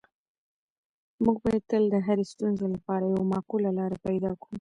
[1.23, 4.49] موږ باید تل د هرې ستونزې لپاره یوه معقوله لاره پیدا کړو.